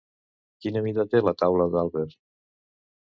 Quina 0.65 0.81
mida 0.85 1.05
té 1.11 1.21
la 1.27 1.33
taula 1.41 1.67
d'àlber? 1.75 2.07